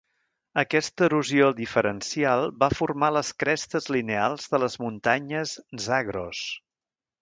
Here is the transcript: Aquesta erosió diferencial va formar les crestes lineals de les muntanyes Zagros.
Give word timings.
Aquesta 0.61 1.05
erosió 1.07 1.49
diferencial 1.59 2.47
va 2.65 2.71
formar 2.81 3.11
les 3.19 3.31
crestes 3.45 3.93
lineals 3.99 4.53
de 4.55 4.65
les 4.67 4.83
muntanyes 4.87 5.59
Zagros. 5.89 6.45